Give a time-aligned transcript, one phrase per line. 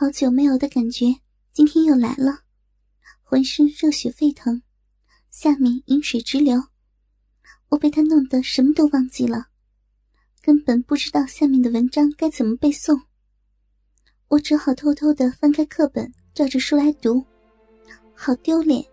[0.00, 1.06] 好久没有的感觉，
[1.50, 2.42] 今天又来了，
[3.24, 4.62] 浑身热血沸腾，
[5.28, 6.62] 下面饮水直流。
[7.70, 9.48] 我被他弄得什么都忘记了，
[10.40, 12.96] 根本不知道下面的文章该怎么背诵。
[14.28, 17.26] 我只好偷偷的翻开课本，照着书来读，
[18.14, 18.84] 好丢脸！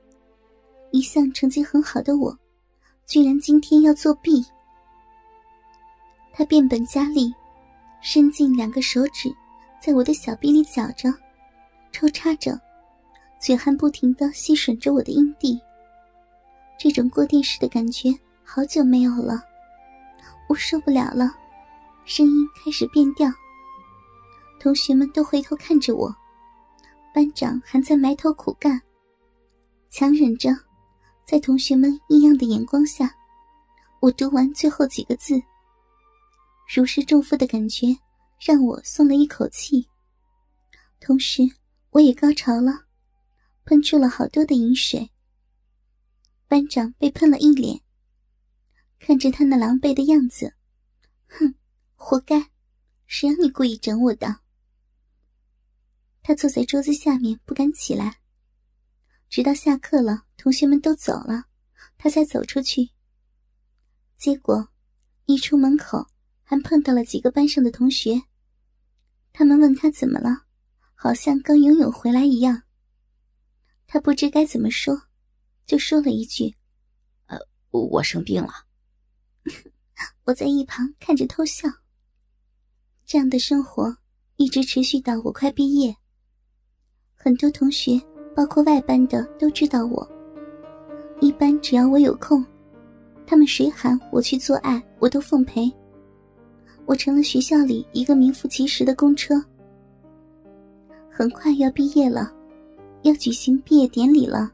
[0.91, 2.35] 一向成绩很好的我，
[3.05, 4.43] 居然今天要作弊。
[6.33, 7.31] 他变本加厉，
[8.01, 9.31] 伸进两个手指。
[9.85, 11.13] 在我的小臂里搅着，
[11.91, 12.59] 抽插着，
[13.39, 15.61] 嘴还不停的吸吮着我的阴蒂。
[16.75, 18.09] 这种过电式的感觉
[18.43, 19.39] 好久没有了，
[20.49, 21.31] 我受不了了，
[22.03, 23.31] 声音开始变调。
[24.59, 26.11] 同学们都回头看着我，
[27.13, 28.81] 班长还在埋头苦干，
[29.91, 30.49] 强忍着，
[31.27, 33.15] 在同学们异样的眼光下，
[33.99, 35.39] 我读完最后几个字，
[36.75, 37.95] 如释重负的感觉。
[38.39, 39.87] 让我松了一口气，
[40.99, 41.41] 同时
[41.91, 42.85] 我也高潮了，
[43.63, 45.09] 喷出了好多的饮水。
[46.47, 47.81] 班长被喷了一脸，
[48.99, 50.53] 看着他那狼狈的样子，
[51.27, 51.55] 哼，
[51.95, 52.51] 活该，
[53.07, 54.41] 谁让你故意整我的？
[56.21, 58.19] 他坐在桌子下面不敢起来，
[59.27, 61.45] 直到下课了，同学们都走了，
[61.97, 62.91] 他才走出去。
[64.17, 64.69] 结果
[65.25, 66.05] 一出门口。
[66.47, 68.21] 还碰到了几个班上的同学，
[69.37, 70.43] 他们问他怎么了，
[70.93, 72.61] 好像刚游泳回来一样。
[73.85, 74.97] 他不知该怎么说，
[75.65, 76.55] 就说了一句
[77.27, 77.37] ：“呃，
[77.71, 78.53] 我生病了。”
[80.23, 81.67] 我在一旁看着偷笑。
[83.05, 83.97] 这样的生活
[84.37, 85.93] 一直持续到我快毕业。
[87.13, 88.01] 很多同学，
[88.33, 90.09] 包括外班的，都知道我。
[91.19, 92.45] 一般只要我有空，
[93.27, 95.69] 他们谁喊我去做爱，我都奉陪。
[96.85, 99.43] 我成了学校里一个名副其实的公车。
[101.09, 102.31] 很快要毕业了，
[103.03, 104.51] 要举行毕业典礼了。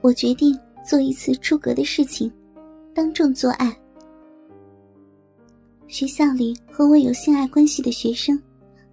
[0.00, 2.32] 我决定做一次出格的事情，
[2.92, 3.74] 当众做爱。
[5.86, 8.40] 学校里和我有性爱关系的学生，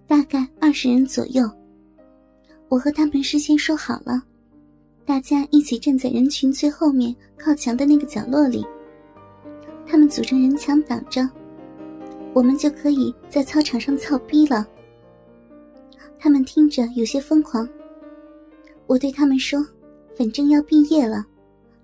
[0.06, 1.50] 大概二十人左右。
[2.68, 4.22] 我和他们事先说好了，
[5.04, 8.64] 大家一起站在人群最后面靠墙的那个角落里。
[9.86, 11.28] 他们组成人墙挡着。
[12.34, 14.66] 我们就可以在操场上操逼了。
[16.18, 17.68] 他们听着有些疯狂。
[18.86, 19.66] 我对他们说
[20.16, 21.24] ：“反正要毕业了，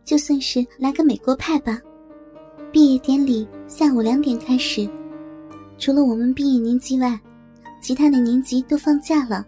[0.05, 1.81] 就算是来个美国派吧。”
[2.71, 4.89] 毕业典礼下午两点开始，
[5.79, 7.19] 除了我们毕业年级外，
[7.81, 9.47] 其他的年级都放假了。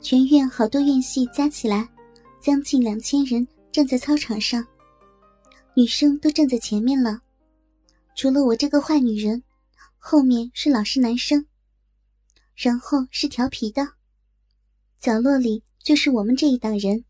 [0.00, 1.88] 全院好多院系加起来，
[2.40, 4.64] 将近两千人站在操场上，
[5.74, 7.20] 女生都站在前面了，
[8.14, 9.42] 除了我这个坏女人。
[9.98, 11.46] 后面是老实男生，
[12.54, 13.86] 然后是调皮的，
[15.00, 17.04] 角落里就是我们这一党人。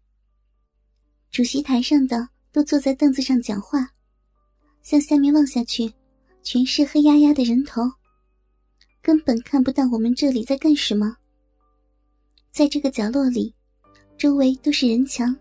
[1.30, 3.90] 主席台上的都坐在凳子上讲话，
[4.82, 5.92] 向下面望下去，
[6.42, 7.82] 全是黑压压的人头，
[9.02, 11.16] 根本看不到我们这里在干什么。
[12.50, 13.54] 在这个角落里，
[14.16, 15.36] 周围都是人墙。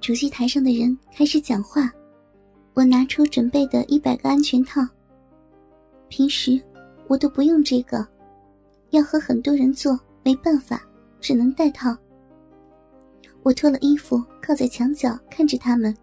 [0.00, 1.90] 主席台上的人开始讲话，
[2.74, 4.86] 我拿出准备的一百个安全套。
[6.08, 6.60] 平时
[7.08, 8.06] 我都不用这个，
[8.90, 10.82] 要和很多人做，没办法，
[11.20, 11.96] 只能带套。
[13.42, 15.96] 我脱了衣服，靠在墙角看着他们。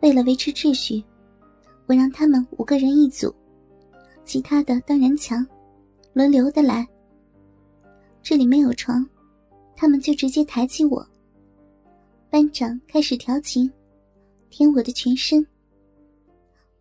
[0.00, 1.02] 为了维持秩序，
[1.86, 3.34] 我让他们五个人一组，
[4.24, 5.46] 其他的当人墙，
[6.12, 6.86] 轮流的来。
[8.22, 9.06] 这里没有床，
[9.74, 11.06] 他们就直接抬起我。
[12.30, 13.70] 班长开始调情，
[14.48, 15.46] 舔我的全身。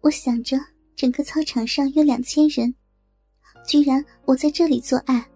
[0.02, 0.58] 我想着。
[1.02, 2.72] 整个操场上有两千人，
[3.66, 5.28] 居然我在这里做爱，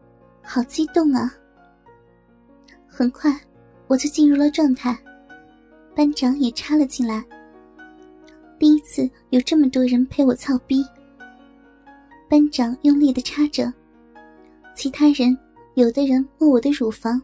[0.43, 1.33] 好激动啊！
[2.85, 3.35] 很快
[3.87, 4.95] 我就进入了状态，
[5.95, 7.25] 班长也插了进来。
[8.59, 10.85] 第一次有这么多人陪我操逼，
[12.29, 13.73] 班长用力的插着，
[14.75, 15.35] 其他人
[15.73, 17.19] 有的人摸我的乳房，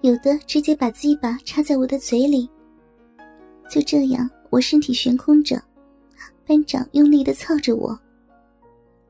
[0.00, 2.50] 有的直接把鸡巴插在我的嘴里。
[3.70, 5.62] 就这样，我身体悬空着。
[6.46, 7.98] 班长用力的操着我，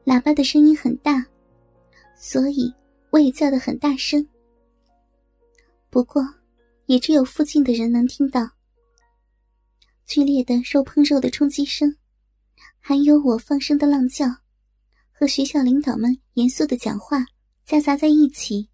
[0.05, 1.27] 喇叭的声音很大，
[2.17, 2.73] 所以
[3.11, 4.27] 我也叫得很大声。
[5.91, 6.23] 不过，
[6.87, 8.49] 也只有附近的人能听到。
[10.07, 11.97] 剧烈的肉碰肉的冲击声，
[12.79, 14.27] 还有我放声的浪叫，
[15.11, 17.25] 和学校领导们严肃的讲话
[17.65, 18.69] 夹杂在一起，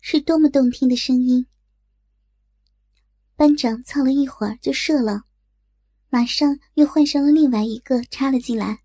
[0.00, 1.46] 是多么动听的声音！
[3.36, 5.22] 班长操了一会儿就射了。
[6.08, 8.78] 马上又换上了另外一个插了进来，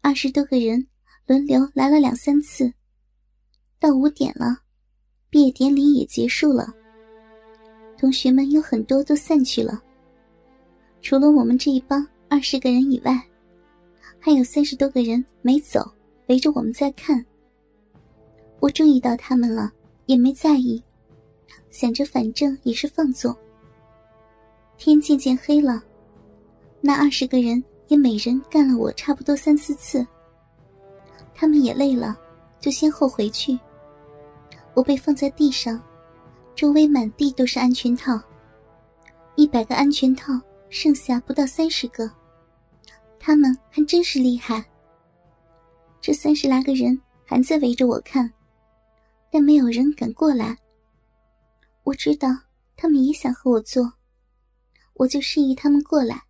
[0.00, 0.86] 二十多个人
[1.26, 2.72] 轮流来了两三次，
[3.78, 4.58] 到五点了，
[5.28, 6.72] 毕业典礼也结束了。
[7.98, 9.82] 同学们有很多都散去了，
[11.02, 13.20] 除了我们这一帮二十个人以外，
[14.18, 15.84] 还有三十多个人没走，
[16.28, 17.24] 围着我们在看。
[18.60, 19.70] 我注意到他们了，
[20.06, 20.82] 也没在意，
[21.70, 23.36] 想着反正也是放纵。
[24.80, 25.82] 天渐渐黑了，
[26.80, 30.04] 那二十个人也每人干了我差不多三四次，
[31.34, 32.18] 他们也累了，
[32.58, 33.58] 就先后回去。
[34.72, 35.78] 我被放在地上，
[36.54, 38.18] 周围满地都是安全套。
[39.36, 40.32] 一百个安全套，
[40.70, 42.10] 剩下不到三十个。
[43.18, 44.64] 他们还真是厉害。
[46.00, 48.32] 这三十来个人还在围着我看，
[49.30, 50.56] 但没有人敢过来。
[51.84, 52.28] 我知道
[52.78, 53.92] 他们也想和我做，
[55.00, 56.24] 我就示意他们过来。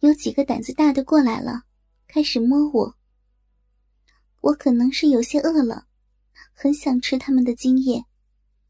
[0.00, 1.62] 有几个胆子大的过来了，
[2.06, 2.94] 开始摸我。
[4.42, 5.86] 我可能是有些饿了。
[6.52, 8.04] 很想吃他们的精液，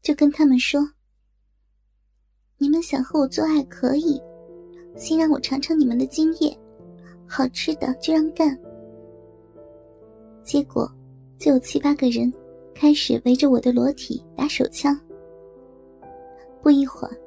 [0.01, 0.91] 就跟他们说
[2.57, 4.21] ：“你们想和我做爱可以，
[4.95, 6.57] 先让我尝尝你们的精液，
[7.27, 8.57] 好吃的就让干。”
[10.41, 10.89] 结果
[11.37, 12.31] 就有七八个人
[12.73, 14.97] 开始围着我的裸体打手枪。
[16.61, 17.17] 不一会儿，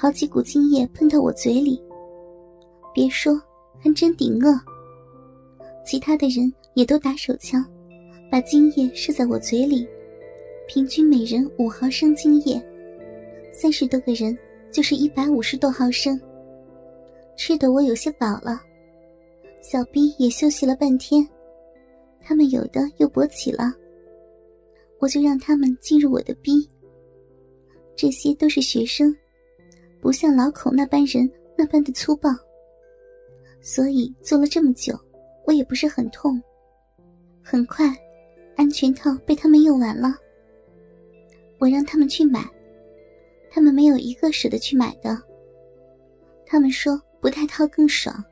[0.00, 1.82] 好几股精液喷到我嘴里，
[2.94, 3.34] 别说，
[3.80, 4.56] 还真顶饿。
[5.84, 7.66] 其他的人也都打手枪，
[8.30, 9.84] 把精液射在我嘴里。
[10.68, 12.64] 平均每人五毫升精液，
[13.52, 14.38] 三十多个人
[14.70, 16.20] 就是一百五十多毫升。
[17.36, 18.62] 吃的我有些饱了，
[19.60, 21.28] 小逼也休息了半天，
[22.20, 23.74] 他们有的又勃起了，
[25.00, 26.70] 我就让他们进入我的逼。
[27.96, 29.12] 这些都是学生，
[30.00, 32.30] 不像老孔那般人那般的粗暴，
[33.60, 34.98] 所以做了这么久，
[35.44, 36.40] 我也不是很痛。
[37.42, 37.92] 很快，
[38.56, 40.14] 安全套被他们用完了。
[41.58, 42.44] 我让他们去买，
[43.50, 45.20] 他们没有一个舍得去买的。
[46.46, 48.24] 他们说不带套更爽。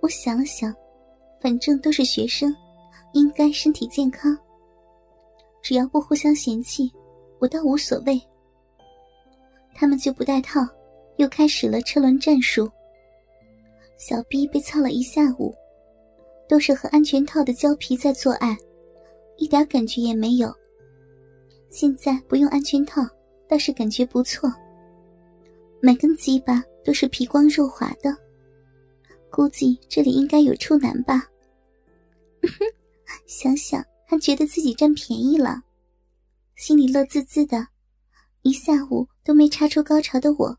[0.00, 0.74] 我想了想，
[1.40, 2.54] 反正都是学生，
[3.12, 4.36] 应该身体健康，
[5.60, 6.90] 只要不互相嫌弃，
[7.38, 8.20] 我倒无所谓。
[9.76, 10.66] 他们就不带套，
[11.18, 12.70] 又开始了车轮战术。
[13.98, 15.54] 小 B 被操了一下午，
[16.48, 18.56] 都是和安全套的胶皮在做爱，
[19.36, 20.52] 一点感觉也没有。
[21.70, 23.02] 现在不用安全套，
[23.48, 24.50] 倒是感觉不错。
[25.80, 28.16] 每根鸡巴都是皮光肉滑的，
[29.30, 31.26] 估计这里应该有处男吧。
[33.26, 35.62] 想想还觉得自己占便宜了，
[36.56, 37.66] 心里乐滋滋的。
[38.46, 40.56] 一下午都没插出高潮的我，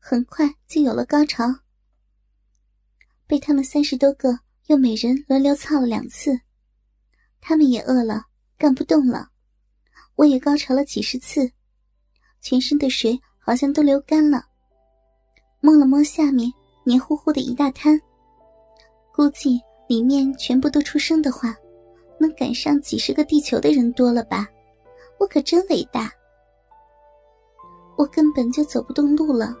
[0.00, 1.44] 很快就有了高潮。
[3.24, 4.36] 被他们三十多个
[4.66, 6.40] 又每人轮流操了两次，
[7.40, 8.24] 他们也饿了，
[8.58, 9.28] 干不动了。
[10.16, 11.48] 我也高潮了几十次，
[12.40, 14.46] 全身的水好像都流干了。
[15.60, 16.52] 摸了摸下面
[16.84, 17.96] 黏糊糊的一大滩，
[19.14, 21.56] 估计里面全部都出生的话，
[22.18, 24.48] 能赶上几十个地球的人多了吧？
[25.20, 26.12] 我可真伟大！
[28.00, 29.54] 我根本就走不动路了，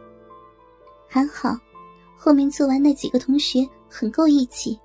[1.06, 1.54] 还好，
[2.16, 4.80] 后面做完那几个同学很够义气，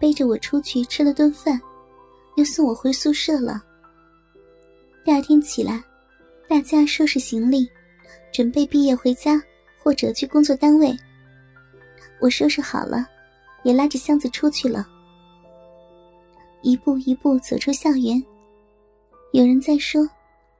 [0.00, 1.60] 背着我出去吃了顿饭，
[2.36, 3.62] 又送我回宿舍了。
[5.04, 5.84] 第二天起来，
[6.48, 7.68] 大家收拾行李，
[8.32, 9.38] 准备毕业回家
[9.82, 10.96] 或者去工作单位。
[12.22, 13.06] 我收拾好了，
[13.64, 14.88] 也拉着箱子出去了。
[16.62, 18.24] 一步一步走出校园，
[19.32, 20.08] 有人在说，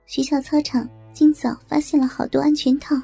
[0.05, 3.01] 学校操场今早发现了好多安全套。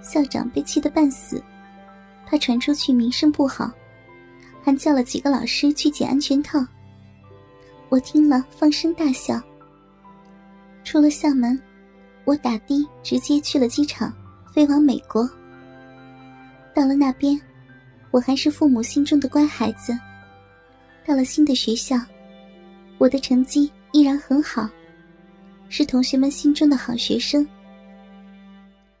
[0.00, 1.42] 校长被气得半死，
[2.26, 3.70] 怕传出去名声不好，
[4.62, 6.64] 还叫了几个老师去捡安全套。
[7.88, 9.40] 我听了，放声大笑。
[10.84, 11.60] 出了校门，
[12.24, 14.12] 我打的直接去了机场，
[14.52, 15.28] 飞往美国。
[16.74, 17.38] 到了那边，
[18.10, 19.98] 我还是父母心中的乖孩子。
[21.04, 21.96] 到了新的学校，
[22.98, 24.68] 我的成绩依然很好，
[25.68, 27.46] 是同学们心中的好学生。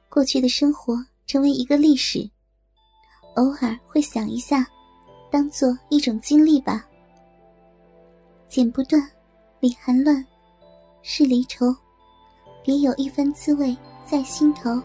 [0.08, 0.94] 过去的生活
[1.26, 2.28] 成为一个历史，
[3.36, 4.66] 偶尔会想一下，
[5.30, 6.86] 当做一种经历吧。
[8.48, 9.10] 剪不断，
[9.60, 10.24] 理还乱。
[11.02, 11.74] 是离愁，
[12.64, 14.82] 别有一番滋味在心头。